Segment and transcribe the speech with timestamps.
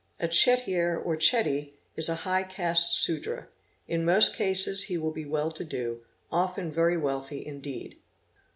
[0.19, 3.47] A Chettiar or Chetty is a high caste Sudra,
[3.87, 7.99] in most cases he will be well to do, often very wealthy indeed.